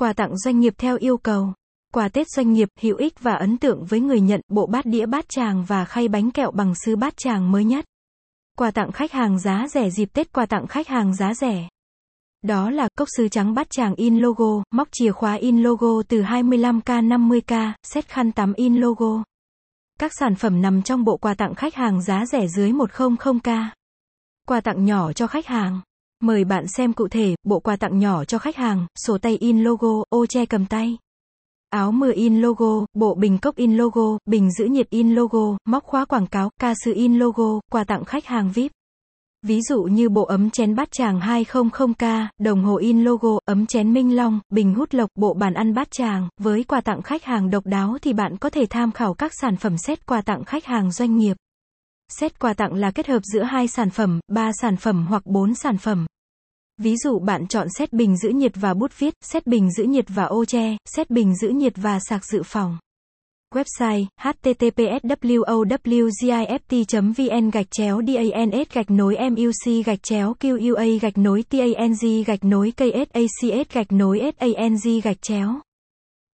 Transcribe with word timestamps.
Quà 0.00 0.12
tặng 0.12 0.38
doanh 0.38 0.60
nghiệp 0.60 0.74
theo 0.78 0.96
yêu 0.96 1.16
cầu. 1.16 1.52
Quà 1.94 2.08
Tết 2.08 2.26
doanh 2.28 2.52
nghiệp, 2.52 2.68
hữu 2.80 2.96
ích 2.96 3.20
và 3.20 3.34
ấn 3.34 3.58
tượng 3.58 3.84
với 3.84 4.00
người 4.00 4.20
nhận, 4.20 4.40
bộ 4.48 4.66
bát 4.66 4.86
đĩa 4.86 5.06
bát 5.06 5.28
tràng 5.28 5.64
và 5.64 5.84
khay 5.84 6.08
bánh 6.08 6.30
kẹo 6.30 6.50
bằng 6.50 6.74
sứ 6.84 6.96
bát 6.96 7.16
tràng 7.16 7.52
mới 7.52 7.64
nhất. 7.64 7.84
Quà 8.58 8.70
tặng 8.70 8.92
khách 8.92 9.12
hàng 9.12 9.38
giá 9.38 9.66
rẻ 9.68 9.90
dịp 9.90 10.08
Tết 10.12 10.32
quà 10.32 10.46
tặng 10.46 10.66
khách 10.66 10.88
hàng 10.88 11.14
giá 11.14 11.34
rẻ. 11.34 11.68
Đó 12.42 12.70
là 12.70 12.88
cốc 12.98 13.08
sứ 13.16 13.28
trắng 13.28 13.54
bát 13.54 13.70
tràng 13.70 13.94
in 13.94 14.18
logo, 14.18 14.62
móc 14.70 14.88
chìa 14.92 15.12
khóa 15.12 15.34
in 15.34 15.62
logo 15.62 16.02
từ 16.08 16.22
25k 16.22 17.08
50k, 17.08 17.72
set 17.82 18.08
khăn 18.08 18.32
tắm 18.32 18.52
in 18.52 18.76
logo. 18.76 19.22
Các 19.98 20.12
sản 20.18 20.34
phẩm 20.34 20.62
nằm 20.62 20.82
trong 20.82 21.04
bộ 21.04 21.16
quà 21.16 21.34
tặng 21.34 21.54
khách 21.54 21.74
hàng 21.74 22.02
giá 22.02 22.26
rẻ 22.26 22.46
dưới 22.56 22.72
100k. 22.72 23.64
Quà 24.48 24.60
tặng 24.60 24.84
nhỏ 24.84 25.12
cho 25.12 25.26
khách 25.26 25.46
hàng. 25.46 25.80
Mời 26.22 26.44
bạn 26.44 26.64
xem 26.68 26.92
cụ 26.92 27.08
thể, 27.08 27.34
bộ 27.44 27.60
quà 27.60 27.76
tặng 27.76 27.98
nhỏ 27.98 28.24
cho 28.24 28.38
khách 28.38 28.56
hàng, 28.56 28.86
sổ 29.06 29.18
tay 29.18 29.36
in 29.36 29.64
logo, 29.64 30.04
ô 30.08 30.26
che 30.26 30.46
cầm 30.46 30.66
tay. 30.66 30.98
Áo 31.70 31.92
mưa 31.92 32.12
in 32.12 32.40
logo, 32.40 32.86
bộ 32.94 33.14
bình 33.14 33.38
cốc 33.38 33.56
in 33.56 33.76
logo, 33.76 34.18
bình 34.26 34.52
giữ 34.52 34.64
nhiệt 34.64 34.90
in 34.90 35.14
logo, 35.14 35.56
móc 35.64 35.84
khóa 35.84 36.04
quảng 36.04 36.26
cáo, 36.26 36.50
ca 36.60 36.74
sư 36.84 36.92
in 36.94 37.18
logo, 37.18 37.60
quà 37.70 37.84
tặng 37.84 38.04
khách 38.04 38.26
hàng 38.26 38.50
VIP. 38.54 38.72
Ví 39.46 39.60
dụ 39.62 39.82
như 39.82 40.08
bộ 40.08 40.24
ấm 40.24 40.50
chén 40.50 40.74
bát 40.74 40.92
tràng 40.92 41.20
200k, 41.20 42.26
đồng 42.38 42.64
hồ 42.64 42.76
in 42.76 43.04
logo, 43.04 43.38
ấm 43.44 43.66
chén 43.66 43.92
minh 43.92 44.16
long, 44.16 44.40
bình 44.50 44.74
hút 44.74 44.94
lộc, 44.94 45.10
bộ 45.14 45.34
bàn 45.34 45.54
ăn 45.54 45.74
bát 45.74 45.90
tràng, 45.90 46.28
với 46.40 46.64
quà 46.64 46.80
tặng 46.80 47.02
khách 47.02 47.24
hàng 47.24 47.50
độc 47.50 47.66
đáo 47.66 47.98
thì 48.02 48.12
bạn 48.12 48.36
có 48.36 48.50
thể 48.50 48.66
tham 48.70 48.92
khảo 48.92 49.14
các 49.14 49.32
sản 49.40 49.56
phẩm 49.56 49.78
set 49.78 50.06
quà 50.06 50.22
tặng 50.22 50.44
khách 50.44 50.64
hàng 50.64 50.92
doanh 50.92 51.16
nghiệp. 51.16 51.36
Set 52.08 52.38
quà 52.38 52.54
tặng 52.54 52.74
là 52.74 52.90
kết 52.90 53.06
hợp 53.06 53.20
giữa 53.32 53.42
hai 53.42 53.68
sản 53.68 53.90
phẩm, 53.90 54.20
ba 54.28 54.50
sản 54.52 54.76
phẩm 54.76 55.06
hoặc 55.08 55.26
bốn 55.26 55.54
sản 55.54 55.78
phẩm. 55.78 56.06
Ví 56.82 56.96
dụ 56.96 57.18
bạn 57.18 57.46
chọn 57.46 57.66
xét 57.78 57.92
bình 57.92 58.16
giữ 58.16 58.28
nhiệt 58.28 58.52
và 58.54 58.74
bút 58.74 58.98
viết, 58.98 59.14
xét 59.20 59.46
bình 59.46 59.72
giữ 59.72 59.84
nhiệt 59.84 60.04
và 60.08 60.24
ô 60.24 60.44
che, 60.44 60.76
xét 60.96 61.10
bình 61.10 61.36
giữ 61.36 61.48
nhiệt 61.48 61.72
và 61.76 61.98
sạc 62.08 62.24
dự 62.24 62.42
phòng. 62.44 62.78
Website 63.54 64.06
https 64.20 65.04
wowgift 65.82 67.12
vn 67.16 67.50
gạch 67.50 67.70
chéo 67.70 68.00
dans 68.00 68.66
gạch 68.72 68.90
nối 68.90 69.16
muc 69.30 69.86
gạch 69.86 70.02
chéo 70.02 70.34
qua 70.40 70.84
gạch 71.00 71.18
nối 71.18 71.42
tang 71.42 72.24
gạch 72.26 72.44
nối 72.44 72.72
ksacs 72.76 73.72
gạch 73.72 73.92
nối 73.92 74.32
sang 74.40 75.00
gạch 75.02 75.22
chéo 75.22 75.60